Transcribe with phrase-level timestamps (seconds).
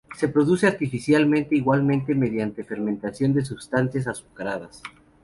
[0.17, 4.81] Se produce artificialmente igualmente mediante fermentación de substancias azucaradas.